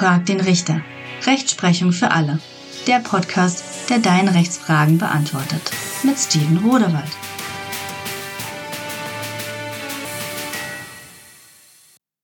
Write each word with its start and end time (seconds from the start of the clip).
Frag 0.00 0.24
den 0.24 0.40
Richter. 0.40 0.82
Rechtsprechung 1.26 1.92
für 1.92 2.10
alle. 2.10 2.40
Der 2.86 3.00
Podcast, 3.00 3.90
der 3.90 3.98
deine 3.98 4.34
Rechtsfragen 4.34 4.96
beantwortet. 4.96 5.70
Mit 6.02 6.18
Steven 6.18 6.56
Rodewald. 6.56 7.10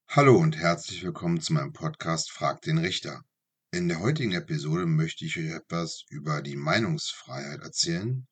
Hallo 0.08 0.38
und 0.38 0.56
herzlich 0.56 1.04
willkommen 1.04 1.42
zu 1.42 1.52
meinem 1.52 1.74
Podcast 1.74 2.30
Frag 2.30 2.62
den 2.62 2.78
Richter. 2.78 3.20
In 3.72 3.88
der 3.88 4.00
heutigen 4.00 4.32
Episode 4.32 4.86
möchte 4.86 5.26
ich 5.26 5.36
euch 5.36 5.50
etwas 5.54 6.04
über 6.08 6.40
die 6.40 6.56
Meinungsfreiheit 6.56 7.60
erzählen, 7.60 8.26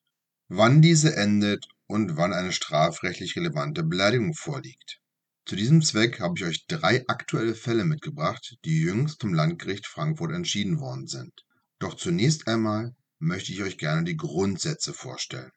wann 0.48 0.80
diese 0.80 1.14
endet 1.16 1.68
und 1.86 2.16
wann 2.16 2.32
eine 2.32 2.52
strafrechtlich 2.52 3.36
relevante 3.36 3.82
Beleidigung 3.82 4.34
vorliegt. 4.34 5.00
Zu 5.46 5.56
diesem 5.56 5.82
Zweck 5.82 6.20
habe 6.20 6.34
ich 6.36 6.44
euch 6.44 6.66
drei 6.66 7.04
aktuelle 7.06 7.54
Fälle 7.54 7.84
mitgebracht, 7.84 8.56
die 8.64 8.80
jüngst 8.80 9.20
vom 9.20 9.34
Landgericht 9.34 9.86
Frankfurt 9.86 10.32
entschieden 10.32 10.80
worden 10.80 11.06
sind. 11.06 11.32
Doch 11.78 11.94
zunächst 11.94 12.48
einmal 12.48 12.94
möchte 13.18 13.52
ich 13.52 13.62
euch 13.62 13.76
gerne 13.76 14.04
die 14.04 14.16
Grundsätze 14.16 14.94
vorstellen, 14.94 15.50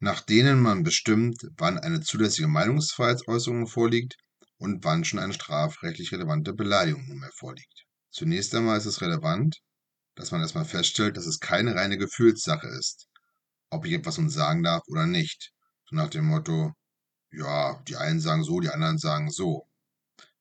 nach 0.00 0.20
denen 0.20 0.60
man 0.60 0.82
bestimmt, 0.82 1.46
wann 1.56 1.78
eine 1.78 2.00
zulässige 2.00 2.48
Meinungsfreiheitsäußerung 2.48 3.68
vorliegt 3.68 4.16
und 4.58 4.82
wann 4.84 5.04
schon 5.04 5.20
eine 5.20 5.32
strafrechtlich 5.32 6.12
relevante 6.12 6.52
Beleidigung 6.52 7.06
nunmehr 7.06 7.32
vorliegt. 7.36 7.84
Zunächst 8.10 8.54
einmal 8.54 8.78
ist 8.78 8.86
es 8.86 9.00
relevant, 9.00 9.60
dass 10.16 10.32
man 10.32 10.40
erstmal 10.40 10.64
feststellt, 10.64 11.16
dass 11.16 11.26
es 11.26 11.38
keine 11.38 11.74
reine 11.74 11.96
Gefühlssache 11.96 12.66
ist, 12.66 13.06
ob 13.72 13.86
ich 13.86 13.92
etwas 13.92 14.18
uns 14.18 14.34
sagen 14.34 14.62
darf 14.62 14.82
oder 14.86 15.06
nicht. 15.06 15.52
So 15.88 15.96
nach 15.96 16.10
dem 16.10 16.26
Motto, 16.26 16.72
ja, 17.32 17.82
die 17.88 17.96
einen 17.96 18.20
sagen 18.20 18.44
so, 18.44 18.60
die 18.60 18.68
anderen 18.68 18.98
sagen 18.98 19.30
so. 19.30 19.66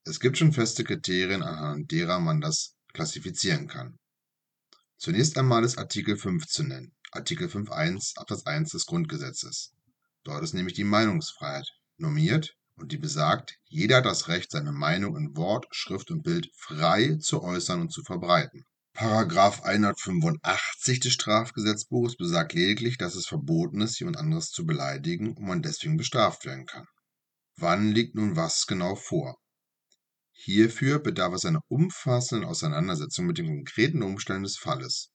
Es 0.03 0.19
gibt 0.19 0.37
schon 0.37 0.51
feste 0.51 0.83
Kriterien, 0.83 1.41
anhand 1.41 1.91
derer 1.91 2.19
man 2.19 2.41
das 2.41 2.75
klassifizieren 2.93 3.67
kann. 3.67 3.97
Zunächst 4.97 5.37
einmal 5.37 5.63
ist 5.63 5.77
Artikel 5.77 6.17
5 6.17 6.45
zu 6.45 6.63
nennen. 6.63 6.93
Artikel 7.11 7.47
5.1 7.47 8.17
Absatz 8.17 8.45
1 8.45 8.71
des 8.71 8.85
Grundgesetzes. 8.85 9.73
Dort 10.23 10.43
ist 10.43 10.53
nämlich 10.53 10.75
die 10.75 10.83
Meinungsfreiheit 10.83 11.67
normiert 11.97 12.55
und 12.75 12.91
die 12.91 12.97
besagt, 12.97 13.57
jeder 13.65 13.97
hat 13.97 14.05
das 14.05 14.27
Recht, 14.27 14.51
seine 14.51 14.73
Meinung 14.73 15.15
in 15.15 15.35
Wort, 15.37 15.67
Schrift 15.71 16.11
und 16.11 16.23
Bild 16.23 16.49
frei 16.55 17.15
zu 17.15 17.41
äußern 17.41 17.79
und 17.79 17.93
zu 17.93 18.03
verbreiten. 18.03 18.65
Paragraph 18.93 19.63
185 19.63 20.99
des 20.99 21.13
Strafgesetzbuches 21.13 22.17
besagt 22.17 22.53
lediglich, 22.53 22.97
dass 22.97 23.15
es 23.15 23.25
verboten 23.25 23.81
ist, 23.81 23.99
jemand 23.99 24.17
anderes 24.17 24.51
zu 24.51 24.65
beleidigen 24.65 25.35
und 25.35 25.47
man 25.47 25.61
deswegen 25.61 25.97
bestraft 25.97 26.45
werden 26.45 26.65
kann. 26.65 26.85
Wann 27.55 27.91
liegt 27.91 28.15
nun 28.15 28.35
was 28.35 28.67
genau 28.67 28.95
vor? 28.95 29.37
Hierfür 30.31 30.99
bedarf 30.99 31.33
es 31.35 31.45
einer 31.45 31.61
umfassenden 31.67 32.47
Auseinandersetzung 32.47 33.27
mit 33.27 33.37
den 33.37 33.47
konkreten 33.47 34.01
Umständen 34.01 34.43
des 34.43 34.57
Falles 34.57 35.11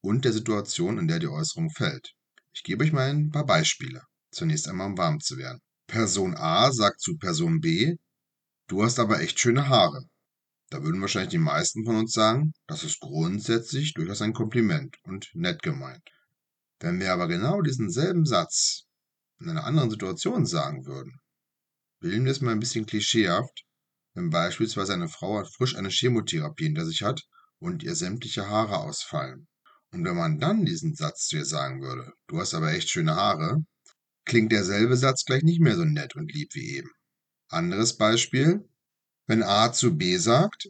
und 0.00 0.24
der 0.24 0.32
Situation, 0.32 0.98
in 0.98 1.08
der 1.08 1.18
die 1.18 1.28
Äußerung 1.28 1.70
fällt. 1.70 2.14
Ich 2.54 2.62
gebe 2.62 2.84
euch 2.84 2.92
mal 2.92 3.10
ein 3.10 3.30
paar 3.30 3.44
Beispiele. 3.44 4.02
Zunächst 4.30 4.68
einmal, 4.68 4.86
um 4.86 4.98
warm 4.98 5.20
zu 5.20 5.36
werden. 5.36 5.60
Person 5.86 6.36
A 6.36 6.72
sagt 6.72 7.00
zu 7.00 7.16
Person 7.16 7.60
B, 7.60 7.96
du 8.68 8.82
hast 8.82 8.98
aber 8.98 9.20
echt 9.20 9.38
schöne 9.38 9.68
Haare. 9.68 10.08
Da 10.70 10.82
würden 10.82 11.00
wahrscheinlich 11.00 11.30
die 11.30 11.38
meisten 11.38 11.84
von 11.84 11.96
uns 11.96 12.12
sagen, 12.12 12.52
das 12.66 12.82
ist 12.82 13.00
grundsätzlich 13.00 13.94
durchaus 13.94 14.22
ein 14.22 14.32
Kompliment 14.32 14.96
und 15.04 15.30
nett 15.34 15.62
gemeint. 15.62 16.02
Wenn 16.80 16.98
wir 16.98 17.12
aber 17.12 17.28
genau 17.28 17.62
diesen 17.62 17.90
selben 17.90 18.26
Satz 18.26 18.84
in 19.40 19.48
einer 19.48 19.64
anderen 19.64 19.90
Situation 19.90 20.44
sagen 20.44 20.84
würden, 20.86 21.20
bilden 22.00 22.24
wir 22.24 22.32
es 22.32 22.40
mal 22.40 22.52
ein 22.52 22.60
bisschen 22.60 22.86
klischeehaft, 22.86 23.64
wenn 24.14 24.30
beispielsweise 24.30 24.94
eine 24.94 25.08
Frau 25.08 25.44
frisch 25.44 25.76
eine 25.76 25.90
Chemotherapie 25.90 26.64
hinter 26.64 26.84
sich 26.84 27.02
hat 27.02 27.22
und 27.58 27.82
ihr 27.82 27.94
sämtliche 27.94 28.48
Haare 28.48 28.78
ausfallen. 28.78 29.46
Und 29.92 30.04
wenn 30.04 30.16
man 30.16 30.40
dann 30.40 30.64
diesen 30.64 30.94
Satz 30.94 31.28
zu 31.28 31.36
ihr 31.36 31.44
sagen 31.44 31.80
würde, 31.80 32.12
du 32.26 32.40
hast 32.40 32.54
aber 32.54 32.72
echt 32.72 32.90
schöne 32.90 33.14
Haare, 33.14 33.64
klingt 34.24 34.52
derselbe 34.52 34.96
Satz 34.96 35.24
gleich 35.24 35.42
nicht 35.42 35.60
mehr 35.60 35.76
so 35.76 35.84
nett 35.84 36.16
und 36.16 36.32
lieb 36.32 36.54
wie 36.54 36.76
eben. 36.76 36.90
Anderes 37.48 37.96
Beispiel, 37.96 38.68
wenn 39.26 39.42
A 39.42 39.72
zu 39.72 39.96
B 39.96 40.16
sagt, 40.16 40.68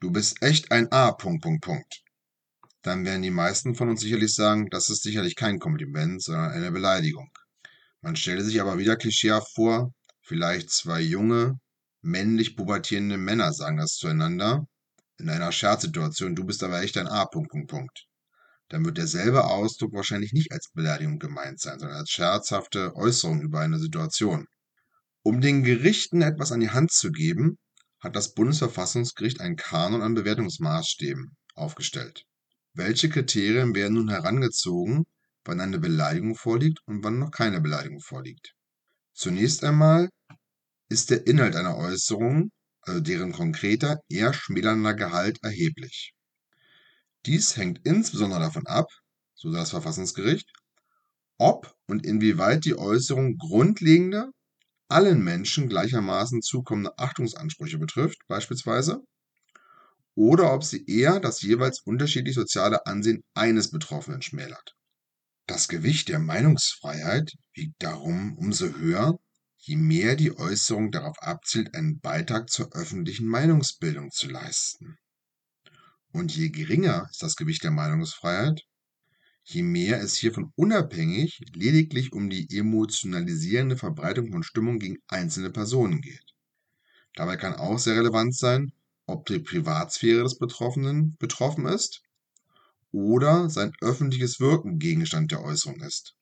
du 0.00 0.10
bist 0.10 0.42
echt 0.42 0.72
ein 0.72 0.90
A. 0.92 1.12
Punkt, 1.12 1.42
Punkt, 1.42 1.62
Punkt, 1.62 2.02
dann 2.82 3.04
werden 3.04 3.22
die 3.22 3.30
meisten 3.30 3.74
von 3.74 3.88
uns 3.90 4.00
sicherlich 4.00 4.34
sagen, 4.34 4.68
das 4.70 4.88
ist 4.88 5.02
sicherlich 5.02 5.36
kein 5.36 5.58
Kompliment, 5.58 6.22
sondern 6.22 6.50
eine 6.50 6.72
Beleidigung. 6.72 7.30
Man 8.00 8.16
stelle 8.16 8.42
sich 8.42 8.60
aber 8.60 8.78
wieder 8.78 8.96
klischeehaft 8.96 9.54
vor, 9.54 9.92
vielleicht 10.22 10.70
zwei 10.70 11.00
junge, 11.00 11.58
männlich 12.02 12.56
pubertierende 12.56 13.18
Männer 13.18 13.52
sagen 13.52 13.76
das 13.76 13.96
zueinander 13.96 14.66
in 15.18 15.28
einer 15.28 15.52
Scherzsituation, 15.52 16.34
du 16.34 16.44
bist 16.44 16.62
aber 16.62 16.82
echt 16.82 16.96
ein 16.96 17.06
A. 17.06 17.26
Punkt, 17.26 17.50
Punkt, 17.50 17.70
Punkt. 17.70 18.06
Dann 18.68 18.84
wird 18.84 18.98
derselbe 18.98 19.44
Ausdruck 19.44 19.92
wahrscheinlich 19.92 20.32
nicht 20.32 20.52
als 20.52 20.70
Beleidigung 20.72 21.18
gemeint 21.18 21.60
sein, 21.60 21.78
sondern 21.78 21.98
als 21.98 22.10
scherzhafte 22.10 22.94
Äußerung 22.96 23.42
über 23.42 23.60
eine 23.60 23.78
Situation. 23.78 24.46
Um 25.22 25.40
den 25.40 25.62
Gerichten 25.62 26.22
etwas 26.22 26.52
an 26.52 26.60
die 26.60 26.70
Hand 26.70 26.92
zu 26.92 27.10
geben, 27.10 27.58
hat 28.00 28.16
das 28.16 28.34
Bundesverfassungsgericht 28.34 29.40
einen 29.40 29.56
Kanon 29.56 30.02
an 30.02 30.14
Bewertungsmaßstäben 30.14 31.36
aufgestellt. 31.54 32.24
Welche 32.72 33.08
Kriterien 33.08 33.74
werden 33.74 33.94
nun 33.94 34.08
herangezogen, 34.08 35.04
wann 35.44 35.60
eine 35.60 35.78
Beleidigung 35.78 36.34
vorliegt 36.34 36.80
und 36.86 37.04
wann 37.04 37.18
noch 37.18 37.30
keine 37.30 37.60
Beleidigung 37.60 38.00
vorliegt? 38.00 38.54
Zunächst 39.12 39.64
einmal 39.64 40.08
ist 40.88 41.10
der 41.10 41.26
Inhalt 41.26 41.56
einer 41.56 41.76
Äußerung, 41.76 42.50
also 42.82 43.00
deren 43.00 43.32
konkreter, 43.32 44.00
eher 44.08 44.32
schmälernder 44.32 44.94
Gehalt 44.94 45.38
erheblich. 45.42 46.14
Dies 47.26 47.56
hängt 47.56 47.84
insbesondere 47.84 48.40
davon 48.40 48.66
ab, 48.66 48.86
so 49.34 49.52
das 49.52 49.70
Verfassungsgericht, 49.70 50.50
ob 51.36 51.74
und 51.86 52.06
inwieweit 52.06 52.64
die 52.64 52.78
Äußerung 52.78 53.36
grundlegende 53.36 54.30
allen 54.90 55.22
Menschen 55.22 55.68
gleichermaßen 55.68 56.42
zukommende 56.42 56.98
Achtungsansprüche 56.98 57.78
betrifft, 57.78 58.18
beispielsweise, 58.28 59.02
oder 60.14 60.52
ob 60.52 60.64
sie 60.64 60.84
eher 60.86 61.20
das 61.20 61.40
jeweils 61.42 61.80
unterschiedlich 61.80 62.34
soziale 62.34 62.86
Ansehen 62.86 63.22
eines 63.34 63.70
Betroffenen 63.70 64.22
schmälert. 64.22 64.76
Das 65.46 65.68
Gewicht 65.68 66.08
der 66.08 66.18
Meinungsfreiheit 66.18 67.32
wiegt 67.54 67.82
darum 67.82 68.36
umso 68.36 68.66
höher, 68.66 69.18
je 69.56 69.76
mehr 69.76 70.16
die 70.16 70.36
Äußerung 70.36 70.90
darauf 70.90 71.20
abzielt, 71.22 71.74
einen 71.74 72.00
Beitrag 72.00 72.50
zur 72.50 72.72
öffentlichen 72.72 73.26
Meinungsbildung 73.26 74.10
zu 74.10 74.28
leisten. 74.28 74.98
Und 76.12 76.34
je 76.34 76.50
geringer 76.50 77.08
ist 77.10 77.22
das 77.22 77.36
Gewicht 77.36 77.62
der 77.62 77.70
Meinungsfreiheit, 77.70 78.62
je 79.42 79.62
mehr 79.62 80.00
es 80.00 80.16
hiervon 80.16 80.52
unabhängig 80.56 81.40
lediglich 81.54 82.12
um 82.12 82.30
die 82.30 82.46
emotionalisierende 82.56 83.76
Verbreitung 83.76 84.30
von 84.30 84.42
Stimmung 84.42 84.78
gegen 84.78 84.98
einzelne 85.08 85.50
Personen 85.50 86.00
geht. 86.00 86.34
Dabei 87.14 87.36
kann 87.36 87.54
auch 87.54 87.78
sehr 87.78 87.96
relevant 87.96 88.36
sein, 88.36 88.72
ob 89.06 89.26
die 89.26 89.40
Privatsphäre 89.40 90.22
des 90.22 90.38
Betroffenen 90.38 91.16
betroffen 91.18 91.66
ist 91.66 92.02
oder 92.92 93.50
sein 93.50 93.72
öffentliches 93.80 94.40
Wirken 94.40 94.78
Gegenstand 94.78 95.32
der 95.32 95.42
Äußerung 95.42 95.80
ist. 95.80 96.14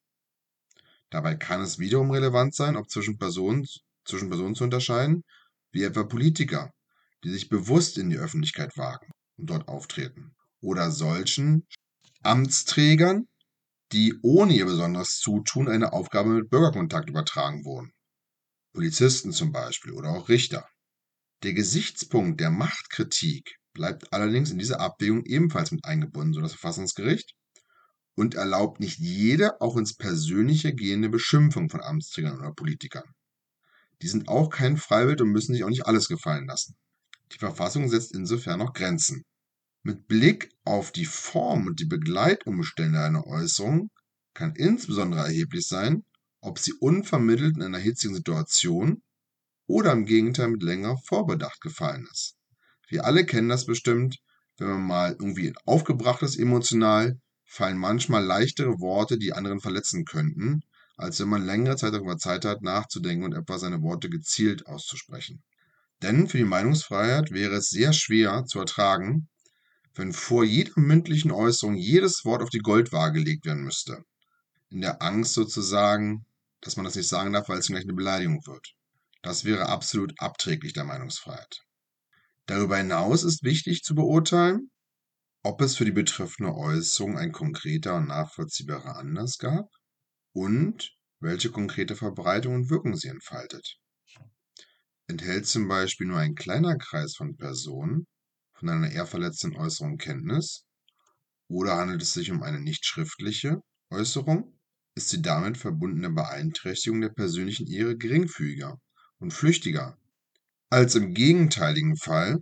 Dabei 1.11 1.35
kann 1.35 1.63
es 1.63 1.79
wiederum 1.79 2.11
relevant 2.11 2.55
sein, 2.55 2.77
ob 2.77 2.91
zwischen 2.91 3.19
Personen, 3.19 3.67
zwischen 4.05 4.29
Personen 4.29 4.55
zu 4.55 4.65
unterscheiden, 4.65 5.25
wie 5.73 5.85
etwa 5.85 6.05
Politiker, 6.05 6.73
die 7.25 7.31
sich 7.31 7.49
bewusst 7.49 7.99
in 7.99 8.11
die 8.11 8.19
Öffentlichkeit 8.19 8.77
wagen 8.77 9.11
und 9.37 9.51
dort 9.51 9.69
auftreten, 9.69 10.35
oder 10.61 10.91
solchen 10.91 11.67
Amtsträgern, 12.23 13.29
die 13.93 14.15
ohne 14.23 14.53
ihr 14.55 14.67
besonderes 14.67 15.19
Zutun 15.19 15.69
eine 15.69 15.93
Aufgabe 15.93 16.31
mit 16.31 16.51
Bürgerkontakt 16.51 17.09
übertragen 17.09 17.65
wurden. 17.65 17.93
Polizisten 18.73 19.33
zum 19.33 19.53
Beispiel 19.53 19.93
oder 19.93 20.11
auch 20.11 20.29
Richter. 20.29 20.69
Der 21.43 21.55
Gesichtspunkt 21.55 22.41
der 22.41 22.51
Machtkritik 22.51 23.59
bleibt 23.73 24.13
allerdings 24.13 24.51
in 24.51 24.59
dieser 24.59 24.81
Abwägung 24.81 25.25
ebenfalls 25.25 25.71
mit 25.71 25.85
eingebunden, 25.85 26.35
so 26.35 26.41
das 26.41 26.53
Verfassungsgericht, 26.53 27.35
und 28.17 28.35
erlaubt 28.35 28.81
nicht 28.81 28.99
jede 28.99 29.61
auch 29.61 29.77
ins 29.77 29.97
Persönliche 29.97 30.75
gehende 30.75 31.09
Beschimpfung 31.09 31.71
von 31.71 31.81
Amtsträgern 31.81 32.39
oder 32.39 32.53
Politikern. 32.53 33.15
Die 34.03 34.09
sind 34.09 34.29
auch 34.29 34.51
kein 34.51 34.77
Freiwild 34.77 35.21
und 35.21 35.31
müssen 35.31 35.55
sich 35.55 35.63
auch 35.63 35.69
nicht 35.69 35.87
alles 35.87 36.09
gefallen 36.09 36.47
lassen. 36.47 36.77
Die 37.33 37.39
Verfassung 37.39 37.89
setzt 37.89 38.13
insofern 38.15 38.59
noch 38.59 38.73
Grenzen. 38.73 39.25
Mit 39.89 40.07
Blick 40.07 40.51
auf 40.65 40.93
die 40.93 41.07
Form 41.07 41.67
und 41.67 41.81
die 41.81 41.87
Begleitumstände 41.87 43.01
einer 43.01 43.27
Äußerung 43.27 43.91
kann 44.35 44.55
insbesondere 44.55 45.23
erheblich 45.23 45.67
sein, 45.67 46.05
ob 46.43 46.59
sie 46.59 46.75
unvermittelt 46.75 47.57
in 47.57 47.63
einer 47.63 47.79
hitzigen 47.79 48.15
Situation 48.15 49.01
oder 49.67 49.93
im 49.93 50.05
Gegenteil 50.05 50.49
mit 50.49 50.63
längerer 50.63 50.99
Vorbedacht 50.99 51.63
gefallen 51.63 52.07
ist. 52.13 52.37
Wir 52.87 53.07
alle 53.07 53.25
kennen 53.25 53.49
das 53.49 53.65
bestimmt, 53.65 54.19
wenn 54.59 54.69
man 54.69 54.87
mal 54.87 55.13
irgendwie 55.13 55.55
aufgebracht 55.65 56.23
ist 56.23 56.37
emotional, 56.37 57.19
fallen 57.47 57.79
manchmal 57.79 58.23
leichtere 58.23 58.81
Worte, 58.81 59.17
die 59.17 59.33
anderen 59.33 59.61
verletzen 59.61 60.05
könnten, 60.05 60.65
als 60.99 61.19
wenn 61.19 61.31
man 61.31 61.47
längere 61.47 61.77
Zeit 61.77 61.95
darüber 61.95 62.19
Zeit 62.19 62.45
hat, 62.45 62.61
nachzudenken 62.61 63.25
und 63.25 63.33
etwa 63.33 63.59
seine 63.59 63.81
Worte 63.81 64.11
gezielt 64.11 64.67
auszusprechen. 64.67 65.43
Denn 66.03 66.29
für 66.29 66.37
die 66.37 66.45
Meinungsfreiheit 66.45 67.31
wäre 67.31 67.55
es 67.55 67.71
sehr 67.71 67.95
schwer 67.95 68.45
zu 68.45 68.59
ertragen, 68.59 69.31
wenn 69.99 70.13
vor 70.13 70.45
jeder 70.45 70.73
mündlichen 70.77 71.33
Äußerung 71.33 71.75
jedes 71.75 72.25
Wort 72.25 72.43
auf 72.43 72.51
die 72.51 72.61
Goldwaage 72.61 73.19
gelegt 73.19 73.45
werden 73.45 73.65
müsste. 73.65 74.05
In 74.71 74.81
der 74.81 75.03
Angst 75.03 75.35
sozusagen, 75.35 76.25
dass 76.61 76.77
man 76.77 76.85
das 76.85 76.95
nicht 76.95 77.09
sagen 77.09 77.33
darf, 77.33 77.49
weil 77.49 77.59
es 77.59 77.67
gleich 77.67 77.83
eine 77.83 77.95
Beleidigung 77.95 78.47
wird. 78.47 78.75
Das 79.23 79.45
wäre 79.45 79.69
absolut 79.69 80.15
abträglich 80.19 80.73
der 80.73 80.85
Meinungsfreiheit. 80.85 81.65
Darüber 82.47 82.77
hinaus 82.77 83.25
ist 83.25 83.43
wichtig 83.43 83.83
zu 83.83 83.97
beurteilen, 83.97 84.71
ob 85.43 85.61
es 85.61 85.77
für 85.77 85.85
die 85.85 85.93
betreffende 85.93 86.55
Äußerung 86.55 87.19
ein 87.19 87.33
konkreter 87.33 87.97
und 87.97 88.07
nachvollziehbarer 88.07 88.97
Anlass 88.97 89.39
gab 89.39 89.69
und 90.33 90.93
welche 91.21 91.51
konkrete 91.51 91.97
Verbreitung 91.97 92.55
und 92.55 92.71
Wirkung 92.71 92.95
sie 92.95 93.09
entfaltet. 93.09 93.79
Enthält 95.09 95.47
zum 95.47 95.67
Beispiel 95.67 96.07
nur 96.07 96.19
ein 96.19 96.37
kleiner 96.37 96.77
Kreis 96.77 97.17
von 97.17 97.37
Personen 97.37 98.07
von 98.59 98.69
einer 98.69 98.91
eher 98.91 99.07
Äußerung 99.13 99.99
Kenntnis 99.99 100.65
oder 101.49 101.77
handelt 101.77 102.03
es 102.03 102.13
sich 102.13 102.31
um 102.31 102.43
eine 102.43 102.61
nicht 102.61 102.85
schriftliche 102.85 103.61
Äußerung, 103.91 104.59
ist 104.95 105.13
die 105.13 105.23
damit 105.23 105.57
verbundene 105.57 106.11
Beeinträchtigung 106.11 107.01
der 107.01 107.11
persönlichen 107.11 107.67
Ehre 107.69 107.97
geringfügiger 107.97 108.79
und 109.19 109.33
flüchtiger 109.33 109.97
als 110.71 110.95
im 110.97 111.15
gegenteiligen 111.15 111.97
Fall, 111.97 112.41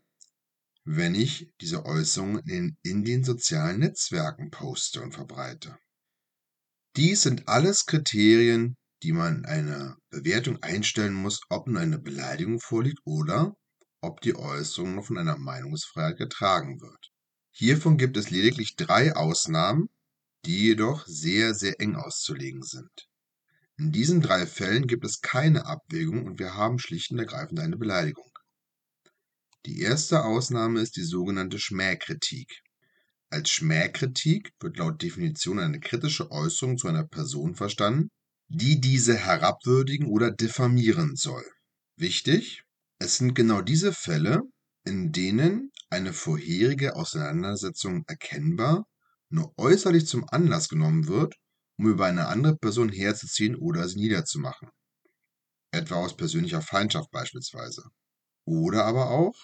wenn 0.84 1.14
ich 1.14 1.52
diese 1.60 1.84
Äußerungen 1.84 2.42
in, 2.46 2.76
in 2.82 3.04
den 3.04 3.22
sozialen 3.22 3.80
Netzwerken 3.80 4.50
poste 4.50 5.02
und 5.02 5.12
verbreite. 5.12 5.76
Dies 6.96 7.22
sind 7.22 7.46
alles 7.46 7.84
Kriterien, 7.86 8.76
die 9.02 9.12
man 9.12 9.38
in 9.38 9.44
einer 9.44 9.98
Bewertung 10.10 10.62
einstellen 10.62 11.14
muss, 11.14 11.40
ob 11.50 11.66
nun 11.66 11.76
eine 11.76 11.98
Beleidigung 11.98 12.58
vorliegt 12.58 13.00
oder 13.04 13.54
ob 14.06 14.20
die 14.20 14.36
Äußerung 14.36 14.94
noch 14.94 15.06
von 15.06 15.18
einer 15.18 15.36
Meinungsfreiheit 15.36 16.16
getragen 16.16 16.80
wird. 16.80 17.12
Hiervon 17.50 17.98
gibt 17.98 18.16
es 18.16 18.30
lediglich 18.30 18.76
drei 18.76 19.14
Ausnahmen, 19.14 19.88
die 20.44 20.58
jedoch 20.58 21.06
sehr, 21.06 21.54
sehr 21.54 21.80
eng 21.80 21.96
auszulegen 21.96 22.62
sind. 22.62 23.08
In 23.78 23.92
diesen 23.92 24.22
drei 24.22 24.46
Fällen 24.46 24.86
gibt 24.86 25.04
es 25.04 25.20
keine 25.20 25.66
Abwägung 25.66 26.24
und 26.24 26.38
wir 26.38 26.54
haben 26.54 26.78
schlicht 26.78 27.10
und 27.10 27.18
ergreifend 27.18 27.60
eine 27.60 27.76
Beleidigung. 27.76 28.30
Die 29.66 29.80
erste 29.80 30.24
Ausnahme 30.24 30.80
ist 30.80 30.96
die 30.96 31.02
sogenannte 31.02 31.58
Schmähkritik. 31.58 32.62
Als 33.28 33.50
Schmähkritik 33.50 34.52
wird 34.60 34.76
laut 34.76 35.02
Definition 35.02 35.58
eine 35.58 35.80
kritische 35.80 36.30
Äußerung 36.30 36.78
zu 36.78 36.86
einer 36.86 37.04
Person 37.04 37.56
verstanden, 37.56 38.10
die 38.48 38.80
diese 38.80 39.16
herabwürdigen 39.16 40.06
oder 40.06 40.30
diffamieren 40.30 41.16
soll. 41.16 41.44
Wichtig, 41.96 42.62
es 42.98 43.16
sind 43.16 43.34
genau 43.34 43.60
diese 43.60 43.92
Fälle, 43.92 44.42
in 44.84 45.12
denen 45.12 45.70
eine 45.90 46.12
vorherige 46.12 46.96
Auseinandersetzung 46.96 48.04
erkennbar 48.06 48.86
nur 49.28 49.52
äußerlich 49.58 50.06
zum 50.06 50.24
Anlass 50.28 50.68
genommen 50.68 51.08
wird, 51.08 51.34
um 51.78 51.88
über 51.88 52.06
eine 52.06 52.28
andere 52.28 52.56
Person 52.56 52.88
herzuziehen 52.88 53.56
oder 53.56 53.88
sie 53.88 53.98
niederzumachen. 53.98 54.70
Etwa 55.72 55.96
aus 55.96 56.16
persönlicher 56.16 56.62
Feindschaft 56.62 57.10
beispielsweise. 57.10 57.84
Oder 58.44 58.84
aber 58.84 59.10
auch, 59.10 59.34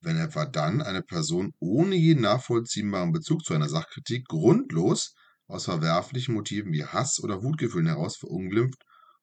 wenn 0.00 0.16
etwa 0.16 0.46
dann 0.46 0.82
eine 0.82 1.02
Person 1.02 1.52
ohne 1.60 1.94
jeden 1.94 2.22
nachvollziehbaren 2.22 3.12
Bezug 3.12 3.44
zu 3.44 3.54
einer 3.54 3.68
Sachkritik 3.68 4.26
grundlos 4.26 5.14
aus 5.46 5.66
verwerflichen 5.66 6.34
Motiven 6.34 6.72
wie 6.72 6.84
Hass 6.84 7.22
oder 7.22 7.42
Wutgefühlen 7.42 7.86
heraus 7.86 8.16
verunglimpft 8.16 8.82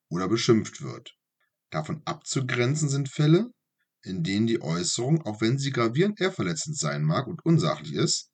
oder 0.10 0.28
beschimpft 0.28 0.82
wird. 0.82 1.16
Davon 1.74 2.04
abzugrenzen 2.06 2.88
sind 2.88 3.10
Fälle, 3.10 3.52
in 4.04 4.24
denen 4.24 4.46
die 4.46 4.62
Äußerung, 4.62 5.24
auch 5.24 5.42
wenn 5.42 5.58
sie 5.58 5.72
gravierend 5.72 6.22
ehrverletzend 6.22 6.78
sein 6.78 7.02
mag 7.02 7.26
und 7.26 7.44
unsachlich 7.44 7.94
ist, 7.94 8.30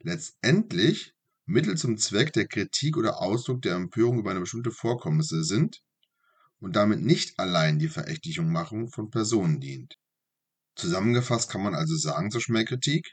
letztendlich 0.00 1.14
Mittel 1.46 1.78
zum 1.78 1.96
Zweck 1.96 2.34
der 2.34 2.46
Kritik 2.46 2.98
oder 2.98 3.22
Ausdruck 3.22 3.62
der 3.62 3.76
Empörung 3.76 4.18
über 4.18 4.30
eine 4.30 4.40
bestimmte 4.40 4.72
Vorkommnisse 4.72 5.42
sind 5.42 5.80
und 6.60 6.76
damit 6.76 7.00
nicht 7.00 7.38
allein 7.38 7.78
die 7.78 7.88
Verächtlichung 7.88 8.52
von 8.90 9.08
Personen 9.08 9.58
dient. 9.58 9.96
Zusammengefasst 10.74 11.48
kann 11.48 11.62
man 11.62 11.74
also 11.74 11.96
sagen 11.96 12.30
zur 12.30 12.42
Schmähkritik, 12.42 13.10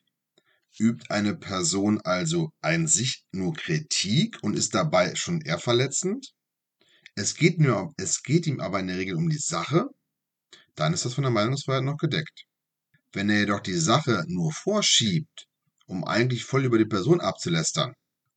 übt 0.77 1.09
eine 1.09 1.35
Person 1.35 2.01
also 2.01 2.51
ein 2.59 2.85
sich 2.87 3.25
nur 3.31 3.53
Kritik 3.53 4.39
und 4.41 4.57
ist 4.57 4.75
dabei 4.75 5.15
schon 5.15 5.39
eher 5.39 5.57
verletzend. 5.57 6.33
Es 7.15 7.35
geht, 7.35 7.59
nur, 7.59 7.93
es 7.97 8.23
geht 8.23 8.47
ihm 8.47 8.59
aber 8.59 8.79
in 8.79 8.87
der 8.87 8.97
Regel 8.97 9.15
um 9.15 9.29
die 9.29 9.37
Sache, 9.37 9.87
dann 10.75 10.93
ist 10.93 11.05
das 11.05 11.13
von 11.13 11.23
der 11.23 11.31
Meinungsfreiheit 11.31 11.83
noch 11.83 11.97
gedeckt. 11.97 12.45
Wenn 13.11 13.29
er 13.29 13.41
jedoch 13.41 13.59
die 13.59 13.77
Sache 13.77 14.23
nur 14.27 14.51
vorschiebt, 14.51 15.45
um 15.85 16.03
eigentlich 16.03 16.43
voll 16.45 16.65
über 16.65 16.79
die 16.79 16.85
Person 16.85 17.21
abzulästern 17.21 17.93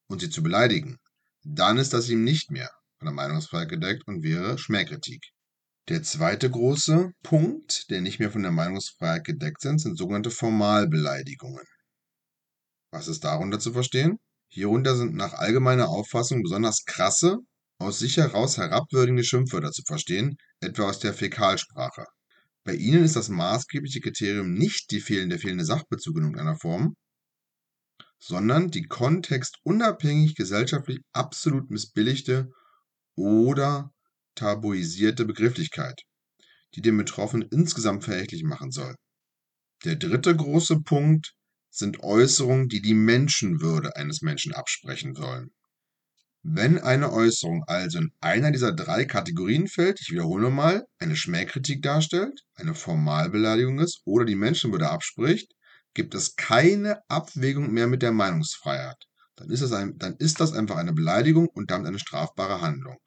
und 0.09 0.21
sie 0.21 0.29
zu 0.29 0.43
beleidigen, 0.43 0.99
dann 1.43 1.79
ist 1.79 1.95
das 1.95 2.09
ihm 2.11 2.25
nicht 2.25 2.51
mehr 2.51 2.71
von 2.99 3.07
der 3.07 3.15
Meinungsfreiheit 3.15 3.71
gedeckt 3.71 4.07
und 4.07 4.23
wäre 4.23 4.59
Schmähkritik. 4.59 5.23
Der 5.89 6.03
zweite 6.03 6.51
große 6.51 7.13
Punkt, 7.23 7.89
der 7.91 8.01
nicht 8.01 8.19
mehr 8.19 8.33
von 8.33 8.43
der 8.43 8.51
Meinungsfreiheit 8.51 9.25
gedeckt 9.25 9.61
sind, 9.61 9.81
sind 9.81 9.97
sogenannte 9.97 10.31
Formalbeleidigungen. 10.31 11.65
Was 12.91 13.09
ist 13.09 13.25
darunter 13.25 13.61
zu 13.61 13.73
verstehen? 13.73 14.19
Hierunter 14.49 14.97
sind 14.97 15.15
nach 15.15 15.35
allgemeiner 15.35 15.89
Auffassung 15.89 16.43
besonders 16.43 16.85
krasse, 16.85 17.39
aus 17.79 17.99
sich 17.99 18.17
heraus 18.17 18.57
herabwürdigende 18.57 19.25
Schimpfwörter 19.25 19.73
zu 19.73 19.83
verstehen, 19.83 20.37
etwa 20.61 20.89
aus 20.89 20.99
der 20.99 21.15
Fäkalsprache. 21.15 22.07
Bei 22.65 22.75
ihnen 22.75 23.05
ist 23.05 23.17
das 23.17 23.29
maßgebliche 23.29 24.01
Kriterium 24.01 24.53
nicht 24.53 24.91
die 24.91 25.01
fehlende, 25.01 25.39
fehlende 25.39 25.65
Sachbezug 25.65 26.17
in 26.17 26.25
irgendeiner 26.25 26.57
Form, 26.57 26.97
sondern 28.19 28.71
die 28.71 28.87
kontextunabhängig 28.87 30.35
gesellschaftlich 30.35 31.01
absolut 31.13 31.71
missbilligte 31.71 32.51
oder 33.15 33.93
tabuisierte 34.35 35.25
Begrifflichkeit, 35.25 36.03
die 36.75 36.83
den 36.83 36.97
Betroffenen 36.97 37.49
insgesamt 37.51 38.05
verächtlich 38.05 38.43
machen 38.43 38.71
soll. 38.71 38.95
Der 39.85 39.97
dritte 39.97 40.35
große 40.35 40.81
Punkt 40.81 41.35
sind 41.71 42.01
Äußerungen, 42.01 42.69
die 42.69 42.81
die 42.81 42.95
Menschenwürde 42.95 43.95
eines 43.97 44.23
Menschen 44.23 44.55
absprechen 44.55 45.15
sollen. 45.15 45.51
Wenn 46.49 46.79
eine 46.79 47.13
Äußerung 47.13 47.65
also 47.65 47.99
in 47.99 48.13
einer 48.21 48.53
dieser 48.53 48.73
drei 48.73 49.05
Kategorien 49.05 49.67
fällt, 49.67 50.01
ich 50.01 50.13
wiederhole 50.13 50.49
mal, 50.49 50.87
eine 51.01 51.17
Schmähkritik 51.17 51.83
darstellt, 51.83 52.45
eine 52.55 52.77
Formalbeleidigung 52.77 53.81
ist 53.81 54.03
oder 54.05 54.25
die 54.25 54.37
Menschenwürde 54.37 54.89
abspricht, 54.89 55.57
gibt 55.93 56.15
es 56.15 56.37
keine 56.37 57.03
Abwägung 57.09 57.73
mehr 57.73 57.89
mit 57.89 58.01
der 58.01 58.13
Meinungsfreiheit. 58.13 59.09
Dann 59.35 59.51
ist, 59.51 59.73
ein, 59.73 59.99
dann 59.99 60.15
ist 60.19 60.39
das 60.39 60.53
einfach 60.53 60.77
eine 60.77 60.93
Beleidigung 60.93 61.49
und 61.49 61.73
damit 61.73 61.89
eine 61.89 61.99
strafbare 61.99 62.61
Handlung. 62.61 62.99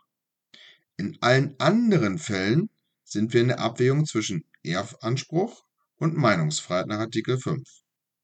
In 0.98 1.18
allen 1.22 1.58
anderen 1.62 2.20
Fällen 2.20 2.70
sind 3.06 3.34
wir 3.34 3.40
in 3.40 3.48
der 3.48 3.62
Abwägung 3.62 4.06
zwischen 4.06 4.44
Erfanspruch 4.64 5.64
und 5.96 6.18
Meinungsfreiheit 6.18 6.88
nach 6.88 7.00
Artikel 7.00 7.40
5. 7.40 7.64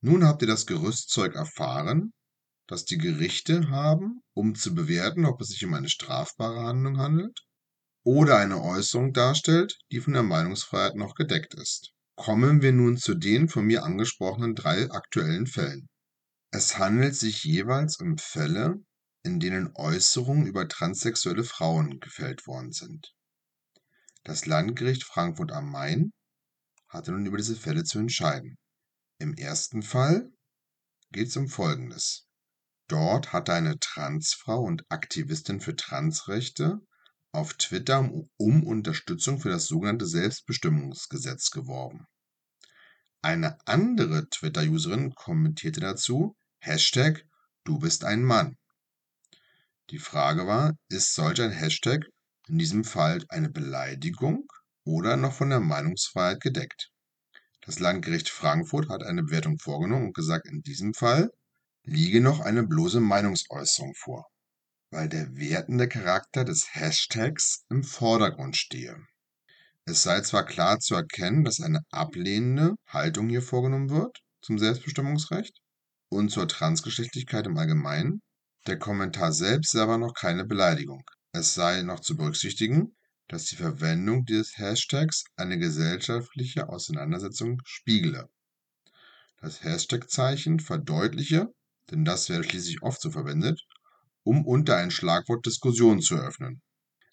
Nun 0.02 0.26
habt 0.26 0.42
ihr 0.42 0.48
das 0.50 0.66
Gerüstzeug 0.66 1.36
erfahren, 1.36 2.12
das 2.68 2.86
die 2.86 2.98
Gerichte 2.98 3.70
haben, 3.70 4.22
um 4.34 4.56
zu 4.56 4.74
bewerten, 4.74 5.26
ob 5.26 5.42
es 5.42 5.50
sich 5.50 5.64
um 5.66 5.74
eine 5.74 5.90
strafbare 5.90 6.64
Handlung 6.64 6.98
handelt 6.98 7.46
oder 8.04 8.38
eine 8.38 8.62
Äußerung 8.62 9.14
darstellt, 9.14 9.80
die 9.92 10.00
von 10.00 10.14
der 10.14 10.24
Meinungsfreiheit 10.24 10.96
noch 10.96 11.16
gedeckt 11.16 11.54
ist. 11.56 11.92
Kommen 12.16 12.62
wir 12.62 12.72
nun 12.72 12.98
zu 12.98 13.16
den 13.16 13.50
von 13.50 13.66
mir 13.66 13.84
angesprochenen 13.84 14.56
drei 14.56 14.90
aktuellen 14.90 15.48
Fällen. 15.48 15.88
Es 16.52 16.78
handelt 16.78 17.16
sich 17.16 17.44
jeweils 17.44 18.00
um 18.00 18.18
Fälle, 18.18 18.76
in 19.24 19.40
denen 19.40 19.72
Äußerungen 19.76 20.46
über 20.46 20.68
transsexuelle 20.68 21.44
Frauen 21.44 22.00
gefällt 22.00 22.48
worden 22.48 22.72
sind. 22.72 23.14
Das 24.24 24.46
Landgericht 24.46 25.04
Frankfurt 25.04 25.52
am 25.52 25.70
Main 25.70 26.14
hatte 26.88 27.12
nun 27.12 27.26
über 27.26 27.38
diese 27.38 27.56
Fälle 27.56 27.84
zu 27.84 28.00
entscheiden. 28.00 28.58
Im 29.20 29.34
ersten 29.34 29.82
Fall 29.82 30.32
geht 31.12 31.28
es 31.28 31.38
um 31.38 31.48
Folgendes. 31.48 32.28
Dort 32.88 33.34
hatte 33.34 33.54
eine 33.54 33.80
Transfrau 33.80 34.62
und 34.62 34.84
Aktivistin 34.90 35.60
für 35.60 35.76
Transrechte 35.76 36.82
auf 37.32 37.56
Twitter 37.56 38.10
um 38.38 38.64
Unterstützung 38.64 39.40
für 39.40 39.50
das 39.50 39.66
sogenannte 39.66 40.06
Selbstbestimmungsgesetz 40.06 41.50
geworben. 41.50 42.06
Eine 43.22 43.58
andere 43.66 44.30
Twitter-Userin 44.30 45.16
kommentierte 45.16 45.80
dazu 45.80 46.36
Hashtag 46.60 47.26
Du 47.64 47.80
bist 47.80 48.04
ein 48.04 48.24
Mann. 48.24 48.56
Die 49.90 49.98
Frage 49.98 50.46
war, 50.46 50.78
ist 50.88 51.16
solch 51.16 51.42
ein 51.42 51.52
Hashtag 51.52 52.06
in 52.48 52.60
diesem 52.60 52.84
Fall 52.84 53.26
eine 53.30 53.50
Beleidigung 53.50 54.48
oder 54.84 55.18
noch 55.18 55.34
von 55.34 55.50
der 55.50 55.60
Meinungsfreiheit 55.60 56.40
gedeckt? 56.40 56.92
Das 57.62 57.80
Landgericht 57.80 58.30
Frankfurt 58.30 58.90
hat 58.90 59.02
eine 59.02 59.24
Bewertung 59.24 59.58
vorgenommen 59.58 60.06
und 60.06 60.16
gesagt, 60.16 60.46
in 60.48 60.62
diesem 60.62 60.94
Fall 60.94 61.32
liege 61.86 62.22
noch 62.22 62.40
eine 62.40 62.64
bloße 62.64 63.00
Meinungsäußerung 63.00 63.94
vor. 63.96 64.26
weil 64.92 65.10
der 65.10 65.36
wertende 65.36 65.88
Charakter 65.90 66.46
des 66.46 66.74
Hashtags 66.74 67.66
im 67.70 67.84
Vordergrund 67.84 68.56
stehe. 68.56 68.96
Es 69.86 70.04
sei 70.04 70.22
zwar 70.22 70.46
klar 70.46 70.80
zu 70.80 70.96
erkennen, 70.96 71.44
dass 71.44 71.60
eine 71.60 71.82
ablehnende 71.92 72.76
Haltung 72.88 73.30
hier 73.30 73.42
vorgenommen 73.42 73.90
wird 73.90 74.20
zum 74.42 74.58
Selbstbestimmungsrecht 74.58 75.60
und 76.10 76.30
zur 76.30 76.48
Transgeschlechtlichkeit 76.48 77.46
im 77.46 77.58
Allgemeinen, 77.58 78.22
der 78.68 78.80
Kommentar 78.80 79.32
selbst 79.32 79.72
sei 79.72 79.82
aber 79.82 79.98
noch 79.98 80.14
keine 80.14 80.46
Beleidigung. 80.46 81.04
Es 81.34 81.54
sei 81.54 81.82
noch 81.82 82.00
zu 82.00 82.16
berücksichtigen, 82.16 82.96
dass 83.28 83.46
die 83.46 83.58
Verwendung 83.58 84.26
des 84.26 84.58
Hashtags 84.58 85.26
eine 85.36 85.58
gesellschaftliche 85.60 86.70
Auseinandersetzung 86.70 87.62
spiegele. 87.66 88.30
Das 89.42 89.64
Hashtag-Zeichen 89.64 90.60
verdeutliche, 90.60 91.48
denn 91.92 92.06
das 92.06 92.30
werde 92.30 92.44
schließlich 92.44 92.82
oft 92.82 93.02
so 93.02 93.12
verwendet, 93.12 93.62
um 94.24 94.46
unter 94.46 94.78
ein 94.78 94.92
Schlagwort 94.92 95.46
Diskussionen 95.46 96.02
zu 96.02 96.16
eröffnen. 96.16 96.62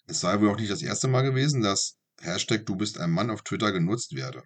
Es 0.07 0.19
sei 0.19 0.39
wohl 0.39 0.49
auch 0.49 0.57
nicht 0.57 0.71
das 0.71 0.81
erste 0.81 1.07
Mal 1.07 1.21
gewesen, 1.21 1.61
dass 1.61 1.95
Hashtag 2.21 2.65
Du 2.65 2.75
bist 2.75 2.97
ein 2.99 3.11
Mann 3.11 3.29
auf 3.29 3.43
Twitter 3.43 3.71
genutzt 3.71 4.15
werde. 4.15 4.43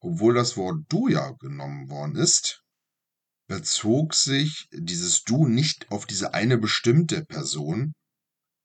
Obwohl 0.00 0.34
das 0.34 0.56
Wort 0.56 0.84
Du 0.88 1.08
ja 1.08 1.30
genommen 1.40 1.88
worden 1.88 2.16
ist, 2.16 2.62
bezog 3.46 4.14
sich 4.14 4.68
dieses 4.72 5.22
Du 5.22 5.46
nicht 5.46 5.90
auf 5.90 6.06
diese 6.06 6.34
eine 6.34 6.58
bestimmte 6.58 7.24
Person, 7.24 7.94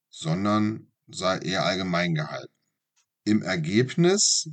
sondern 0.09 0.91
sei 1.07 1.39
eher 1.39 1.65
allgemein 1.65 2.13
gehalten. 2.13 2.53
Im 3.25 3.41
Ergebnis 3.41 4.47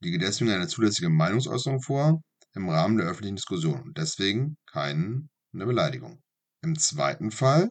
liege 0.00 0.18
deswegen 0.18 0.50
eine 0.50 0.68
zulässige 0.68 1.10
Meinungsäußerung 1.10 1.80
vor 1.82 2.20
im 2.54 2.68
Rahmen 2.68 2.96
der 2.96 3.06
öffentlichen 3.06 3.36
Diskussion 3.36 3.82
und 3.82 3.98
deswegen 3.98 4.56
keine 4.66 5.28
Beleidigung. 5.52 6.22
Im 6.62 6.78
zweiten 6.78 7.30
Fall 7.30 7.70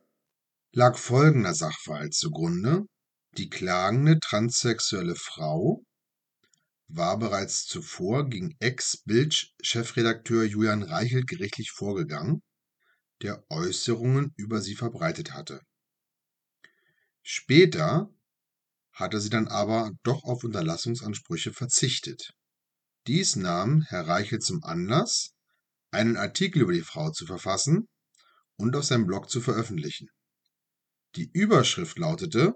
lag 0.71 0.97
folgender 0.97 1.53
Sachverhalt 1.53 2.13
zugrunde. 2.13 2.85
Die 3.37 3.49
klagende 3.49 4.19
transsexuelle 4.19 5.15
Frau 5.15 5.83
war 6.87 7.17
bereits 7.17 7.65
zuvor 7.65 8.29
gegen 8.29 8.55
Ex-Bild-Chefredakteur 8.59 10.43
Julian 10.43 10.83
Reichelt 10.83 11.27
gerichtlich 11.27 11.71
vorgegangen, 11.71 12.43
der 13.21 13.43
Äußerungen 13.49 14.33
über 14.35 14.61
sie 14.61 14.75
verbreitet 14.75 15.33
hatte. 15.33 15.61
Später 17.23 18.13
hatte 18.91 19.19
sie 19.19 19.29
dann 19.29 19.47
aber 19.47 19.91
doch 20.03 20.23
auf 20.23 20.43
Unterlassungsansprüche 20.43 21.53
verzichtet. 21.53 22.33
Dies 23.07 23.35
nahm 23.35 23.81
Herr 23.81 24.07
Reichelt 24.07 24.43
zum 24.43 24.63
Anlass, 24.63 25.33
einen 25.91 26.15
Artikel 26.15 26.61
über 26.61 26.71
die 26.71 26.81
Frau 26.81 27.11
zu 27.11 27.25
verfassen 27.25 27.89
und 28.55 28.75
auf 28.75 28.85
seinem 28.85 29.05
Blog 29.05 29.29
zu 29.29 29.41
veröffentlichen. 29.41 30.07
Die 31.15 31.29
Überschrift 31.33 31.99
lautete 31.99 32.55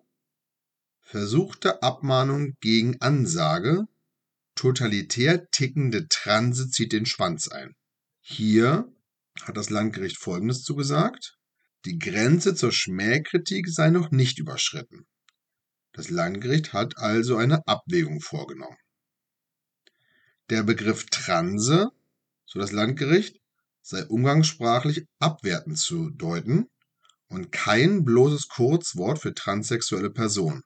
Versuchte 1.01 1.83
Abmahnung 1.83 2.53
gegen 2.61 3.01
Ansage 3.01 3.87
Totalitär 4.55 5.49
tickende 5.51 6.07
Transe 6.07 6.69
zieht 6.69 6.91
den 6.91 7.05
Schwanz 7.05 7.47
ein. 7.47 7.75
Hier 8.21 8.91
hat 9.43 9.55
das 9.55 9.69
Landgericht 9.69 10.17
Folgendes 10.17 10.63
zugesagt. 10.63 11.37
Die 11.85 11.99
Grenze 11.99 12.55
zur 12.55 12.71
Schmähkritik 12.71 13.67
sei 13.69 13.91
noch 13.91 14.11
nicht 14.11 14.39
überschritten. 14.39 15.05
Das 15.93 16.09
Landgericht 16.09 16.73
hat 16.73 16.97
also 16.97 17.37
eine 17.37 17.67
Abwägung 17.67 18.19
vorgenommen. 18.19 18.77
Der 20.49 20.63
Begriff 20.63 21.05
Transe, 21.07 21.91
so 22.45 22.59
das 22.59 22.71
Landgericht, 22.71 23.41
sei 23.81 24.05
umgangssprachlich 24.05 25.05
abwertend 25.19 25.77
zu 25.77 26.09
deuten 26.09 26.69
und 27.27 27.51
kein 27.51 28.05
bloßes 28.05 28.47
Kurzwort 28.47 29.19
für 29.19 29.33
transsexuelle 29.33 30.09
Personen. 30.09 30.63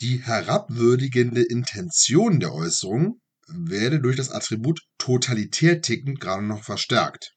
Die 0.00 0.18
herabwürdigende 0.18 1.42
Intention 1.42 2.40
der 2.40 2.52
Äußerung 2.52 3.20
werde 3.46 4.00
durch 4.00 4.16
das 4.16 4.30
Attribut 4.30 4.80
totalitär 4.98 5.80
tickend 5.80 6.18
gerade 6.18 6.44
noch 6.44 6.64
verstärkt. 6.64 7.36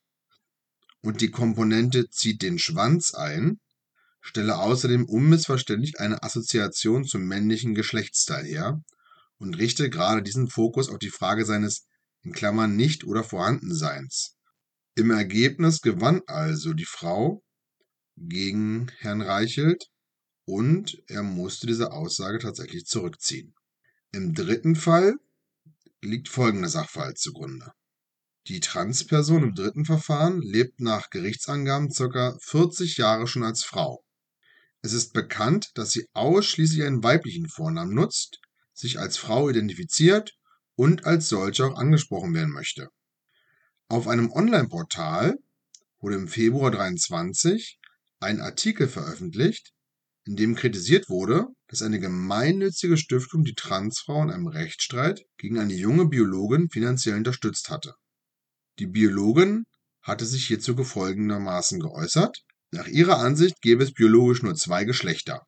Und 1.01 1.21
die 1.21 1.29
Komponente 1.29 2.09
zieht 2.09 2.41
den 2.41 2.57
Schwanz 2.57 3.13
ein, 3.13 3.59
stelle 4.25 4.57
außerdem 4.57 5.05
unmissverständlich 5.05 5.99
eine 5.99 6.23
Assoziation 6.23 7.05
zum 7.05 7.27
männlichen 7.27 7.75
Geschlechtsteil 7.75 8.43
her 8.45 8.81
und 9.37 9.53
richte 9.53 9.89
gerade 9.91 10.23
diesen 10.23 10.49
Fokus 10.49 10.89
auf 10.89 10.97
die 10.97 11.11
Frage 11.11 11.45
seines 11.45 11.85
in 12.23 12.31
Klammern 12.31 12.75
nicht 12.75 13.03
oder 13.03 13.23
Vorhandenseins. 13.23 14.35
Im 14.95 15.11
Ergebnis 15.11 15.81
gewann 15.81 16.21
also 16.25 16.73
die 16.73 16.85
Frau 16.85 17.43
gegen 18.17 18.91
Herrn 18.97 19.21
Reichelt 19.21 19.89
und 20.45 20.97
er 21.07 21.21
musste 21.21 21.67
diese 21.67 21.91
Aussage 21.91 22.39
tatsächlich 22.39 22.85
zurückziehen. 22.85 23.53
Im 24.11 24.33
dritten 24.33 24.75
Fall 24.75 25.15
liegt 26.01 26.29
folgender 26.29 26.69
Sachverhalt 26.69 27.19
zugrunde. 27.19 27.73
Die 28.47 28.59
Transperson 28.59 29.43
im 29.43 29.53
dritten 29.53 29.85
Verfahren 29.85 30.41
lebt 30.41 30.79
nach 30.79 31.09
Gerichtsangaben 31.11 31.89
ca. 31.89 32.37
40 32.41 32.97
Jahre 32.97 33.27
schon 33.27 33.43
als 33.43 33.63
Frau. 33.63 34.04
Es 34.85 34.93
ist 34.93 35.13
bekannt, 35.13 35.71
dass 35.73 35.93
sie 35.93 36.05
ausschließlich 36.13 36.83
einen 36.83 37.01
weiblichen 37.01 37.49
Vornamen 37.49 37.95
nutzt, 37.95 38.37
sich 38.71 38.99
als 38.99 39.17
Frau 39.17 39.49
identifiziert 39.49 40.37
und 40.75 41.05
als 41.05 41.27
solche 41.27 41.65
auch 41.65 41.75
angesprochen 41.75 42.35
werden 42.35 42.53
möchte. 42.53 42.89
Auf 43.87 44.07
einem 44.07 44.31
Online-Portal 44.31 45.39
wurde 45.97 46.17
im 46.17 46.27
Februar 46.27 46.69
23 46.69 47.79
ein 48.19 48.39
Artikel 48.39 48.87
veröffentlicht, 48.87 49.73
in 50.23 50.35
dem 50.35 50.53
kritisiert 50.53 51.09
wurde, 51.09 51.47
dass 51.67 51.81
eine 51.81 51.99
gemeinnützige 51.99 52.97
Stiftung 52.97 53.43
die 53.43 53.55
Transfrau 53.55 54.21
in 54.21 54.29
einem 54.29 54.45
Rechtsstreit 54.45 55.23
gegen 55.37 55.57
eine 55.57 55.73
junge 55.73 56.05
Biologin 56.05 56.69
finanziell 56.69 57.17
unterstützt 57.17 57.71
hatte. 57.71 57.95
Die 58.77 58.85
Biologin 58.85 59.65
hatte 60.03 60.27
sich 60.27 60.45
hierzu 60.45 60.75
folgendermaßen 60.83 61.79
geäußert. 61.79 62.45
Nach 62.75 62.87
ihrer 62.87 63.19
Ansicht 63.19 63.61
gäbe 63.61 63.85
es 63.85 63.93
biologisch 63.93 64.43
nur 64.43 64.53
zwei 64.53 64.83
Geschlechter. 64.83 65.47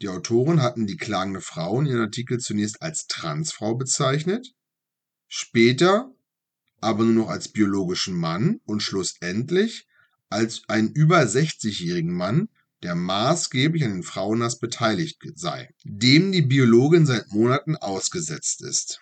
Die 0.00 0.08
Autoren 0.08 0.62
hatten 0.62 0.86
die 0.86 0.96
klagende 0.96 1.42
Frau 1.42 1.78
in 1.78 1.86
ihrem 1.86 2.00
Artikel 2.00 2.38
zunächst 2.40 2.80
als 2.80 3.06
Transfrau 3.08 3.74
bezeichnet, 3.74 4.54
später 5.28 6.10
aber 6.80 7.04
nur 7.04 7.24
noch 7.24 7.28
als 7.28 7.48
biologischen 7.48 8.14
Mann 8.16 8.58
und 8.64 8.82
schlussendlich 8.82 9.86
als 10.30 10.62
einen 10.68 10.92
über 10.92 11.20
60-jährigen 11.20 12.12
Mann 12.12 12.48
der 12.82 12.94
maßgeblich 12.94 13.84
an 13.84 13.92
den 13.92 14.02
Frauenhass 14.02 14.58
beteiligt 14.58 15.18
sei, 15.34 15.68
dem 15.84 16.32
die 16.32 16.42
Biologin 16.42 17.04
seit 17.04 17.32
Monaten 17.32 17.76
ausgesetzt 17.76 18.62
ist. 18.62 19.00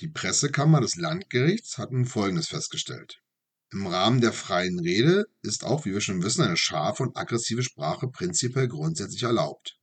Die 0.00 0.08
Pressekammer 0.08 0.82
des 0.82 0.96
Landgerichts 0.96 1.78
hat 1.78 1.90
nun 1.90 2.04
Folgendes 2.04 2.48
festgestellt. 2.48 3.23
Im 3.74 3.88
Rahmen 3.88 4.20
der 4.20 4.32
freien 4.32 4.78
Rede 4.78 5.24
ist 5.42 5.64
auch, 5.64 5.84
wie 5.84 5.92
wir 5.92 6.00
schon 6.00 6.22
wissen, 6.22 6.42
eine 6.42 6.56
scharfe 6.56 7.02
und 7.02 7.16
aggressive 7.16 7.64
Sprache 7.64 8.06
prinzipiell 8.06 8.68
grundsätzlich 8.68 9.24
erlaubt. 9.24 9.76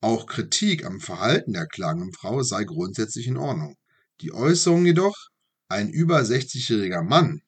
Auch 0.00 0.26
Kritik 0.26 0.84
am 0.84 1.00
Verhalten 1.00 1.52
der 1.52 1.66
klagenden 1.66 2.12
Frau 2.12 2.44
sei 2.44 2.62
grundsätzlich 2.62 3.26
in 3.26 3.36
Ordnung. 3.36 3.74
Die 4.20 4.32
Äußerung 4.32 4.86
jedoch, 4.86 5.16
ein 5.68 5.90
über 5.90 6.20
60-jähriger 6.20 7.02
Mann 7.02 7.42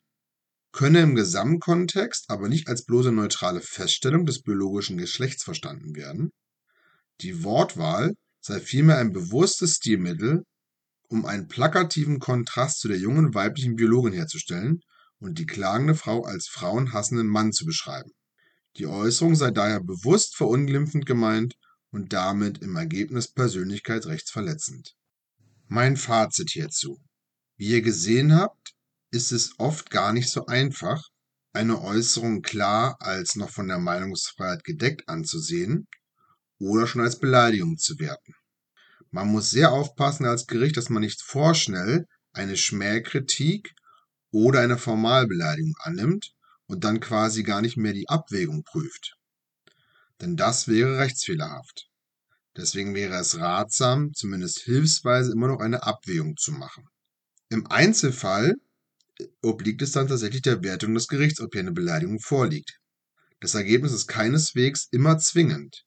könne 0.73 1.03
im 1.03 1.15
Gesamtkontext 1.15 2.29
aber 2.29 2.49
nicht 2.49 2.67
als 2.67 2.85
bloße 2.85 3.13
neutrale 3.13 3.61
Feststellung 3.61 4.27
des 4.27 4.43
biologischen 4.43 4.99
Geschlechts 4.99 5.45
verstanden 5.45 5.95
werden. 5.95 6.33
Die 7.21 7.45
Wortwahl 7.45 8.15
sei 8.41 8.59
vielmehr 8.59 8.99
ein 8.99 9.13
bewusstes 9.13 9.77
Stilmittel, 9.77 10.43
um 11.09 11.27
einen 11.27 11.47
plakativen 11.47 12.19
Kontrast 12.19 12.81
zu 12.81 12.89
der 12.89 12.99
jungen 12.99 13.35
weiblichen 13.35 13.77
Biologin 13.77 14.15
herzustellen 14.15 14.81
und 15.23 15.39
die 15.39 15.47
klagende 15.47 15.95
Frau 15.95 16.25
als 16.25 16.49
frauenhassenden 16.49 17.29
Mann 17.29 17.53
zu 17.53 17.65
beschreiben. 17.65 18.11
Die 18.77 18.87
Äußerung 18.87 19.37
sei 19.37 19.53
daher 19.53 19.81
bewusst 19.81 20.37
verunglimpfend 20.37 21.07
gemeint 21.07 21.55
und 21.91 22.13
damit 22.13 22.59
im 22.59 22.75
Ergebnis 22.75 23.31
persönlichkeitsrechtsverletzend. 23.33 24.95
Mein 25.69 25.97
Fazit 25.97 26.51
hierzu. 26.51 27.01
Wie 27.57 27.69
ihr 27.69 27.83
gesehen 27.83 28.35
habt, 28.35 28.75
ist 29.13 29.31
es 29.31 29.53
oft 29.59 29.91
gar 29.91 30.13
nicht 30.13 30.29
so 30.29 30.47
einfach, 30.47 31.09
eine 31.53 31.81
Äußerung 31.83 32.43
klar 32.43 32.97
als 33.01 33.37
noch 33.37 33.51
von 33.51 33.69
der 33.69 33.79
Meinungsfreiheit 33.79 34.65
gedeckt 34.65 35.09
anzusehen 35.09 35.87
oder 36.59 36.87
schon 36.87 37.03
als 37.03 37.19
Beleidigung 37.19 37.77
zu 37.77 37.99
werten. 37.99 38.35
Man 39.11 39.29
muss 39.29 39.51
sehr 39.51 39.71
aufpassen 39.71 40.25
als 40.25 40.47
Gericht, 40.47 40.79
dass 40.79 40.89
man 40.89 41.03
nicht 41.03 41.23
vorschnell 41.23 42.07
eine 42.33 42.57
Schmähkritik 42.57 43.75
oder 44.33 44.61
eine 44.61 44.79
Formalbeleidigung 44.79 45.77
annimmt 45.79 46.33
und 46.67 46.85
dann 46.85 47.01
quasi 47.01 47.43
gar 47.43 47.61
nicht 47.61 47.77
mehr 47.77 47.93
die 47.93 48.09
Abwägung 48.09 48.65
prüft. 48.65 49.17
Denn 50.21 50.37
das 50.37 50.67
wäre 50.67 50.99
rechtsfehlerhaft. 50.99 51.89
Deswegen 52.57 52.95
wäre 52.95 53.15
es 53.17 53.39
ratsam, 53.39 54.13
zumindest 54.15 54.61
hilfsweise 54.61 55.33
immer 55.33 55.49
noch 55.49 55.61
eine 55.61 55.85
Abwägung 55.85 56.37
zu 56.37 56.53
machen. 56.53 56.89
Im 57.49 57.67
Einzelfall 57.67 58.55
obliegt 59.43 59.83
es 59.83 59.93
dann 59.93 60.09
tatsächlich 60.09 60.43
der 60.43 60.63
Wertung 60.63 60.95
des 60.95 61.09
Gerichts, 61.09 61.41
ob 61.41 61.53
hier 61.53 61.61
eine 61.61 61.73
Beleidigung 61.73 62.19
vorliegt. 62.19 62.79
Das 63.41 63.55
Ergebnis 63.55 63.93
ist 63.93 64.07
keineswegs 64.07 64.89
immer 64.91 65.19
zwingend. 65.19 65.85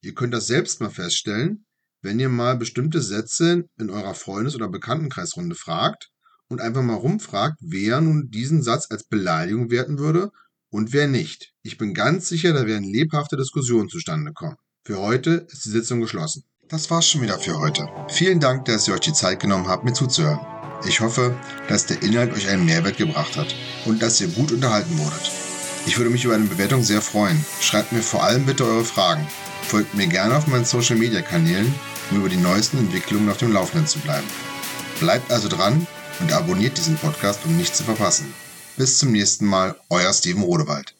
Ihr 0.00 0.14
könnt 0.14 0.32
das 0.32 0.46
selbst 0.46 0.80
mal 0.80 0.90
feststellen, 0.90 1.66
wenn 2.00 2.20
ihr 2.20 2.28
mal 2.28 2.56
bestimmte 2.56 3.02
Sätze 3.02 3.68
in 3.78 3.90
eurer 3.90 4.14
Freundes- 4.14 4.54
oder 4.54 4.68
Bekanntenkreisrunde 4.68 5.56
fragt 5.56 6.10
und 6.48 6.60
einfach 6.60 6.82
mal 6.82 6.94
rumfragt, 6.94 7.58
wer 7.60 8.00
nun 8.00 8.30
diesen 8.30 8.62
Satz 8.62 8.86
als 8.90 9.04
Beleidigung 9.04 9.70
werten 9.70 9.98
würde 9.98 10.32
und 10.70 10.92
wer 10.92 11.06
nicht. 11.06 11.52
Ich 11.62 11.78
bin 11.78 11.94
ganz 11.94 12.28
sicher, 12.28 12.52
da 12.52 12.66
werden 12.66 12.90
lebhafte 12.90 13.36
Diskussionen 13.36 13.88
zustande 13.88 14.32
kommen. 14.32 14.56
Für 14.84 14.98
heute 14.98 15.46
ist 15.50 15.64
die 15.64 15.70
Sitzung 15.70 16.00
geschlossen. 16.00 16.44
Das 16.68 16.90
war's 16.90 17.08
schon 17.08 17.22
wieder 17.22 17.38
für 17.38 17.58
heute. 17.58 17.88
Vielen 18.08 18.40
Dank, 18.40 18.66
dass 18.66 18.88
ihr 18.88 18.94
euch 18.94 19.00
die 19.00 19.12
Zeit 19.12 19.40
genommen 19.40 19.68
habt, 19.68 19.84
mir 19.84 19.92
zuzuhören. 19.92 20.40
Ich 20.86 21.00
hoffe, 21.00 21.34
dass 21.68 21.86
der 21.86 22.02
Inhalt 22.02 22.32
euch 22.32 22.48
einen 22.48 22.64
Mehrwert 22.64 22.98
gebracht 22.98 23.36
hat 23.36 23.54
und 23.84 24.02
dass 24.02 24.20
ihr 24.20 24.28
gut 24.28 24.52
unterhalten 24.52 24.98
wurdet. 24.98 25.30
Ich 25.86 25.96
würde 25.96 26.10
mich 26.10 26.24
über 26.24 26.34
eine 26.34 26.44
Bewertung 26.44 26.82
sehr 26.82 27.00
freuen. 27.00 27.42
Schreibt 27.60 27.92
mir 27.92 28.02
vor 28.02 28.22
allem 28.22 28.44
bitte 28.46 28.64
eure 28.64 28.84
Fragen. 28.84 29.26
Folgt 29.62 29.94
mir 29.94 30.06
gerne 30.06 30.36
auf 30.36 30.46
meinen 30.46 30.64
Social 30.64 30.96
Media 30.96 31.22
Kanälen, 31.22 31.74
um 32.10 32.18
über 32.18 32.28
die 32.28 32.36
neuesten 32.36 32.78
Entwicklungen 32.78 33.28
auf 33.30 33.38
dem 33.38 33.52
Laufenden 33.52 33.86
zu 33.86 33.98
bleiben. 34.00 34.26
Bleibt 35.00 35.30
also 35.30 35.48
dran 35.48 35.86
und 36.20 36.32
abonniert 36.32 36.76
diesen 36.78 36.96
Podcast, 36.96 37.40
um 37.44 37.56
nichts 37.56 37.78
zu 37.78 37.84
verpassen. 37.84 38.32
Bis 38.76 38.98
zum 38.98 39.12
nächsten 39.12 39.46
Mal, 39.46 39.76
euer 39.90 40.12
Steven 40.12 40.42
Rodewald. 40.42 40.97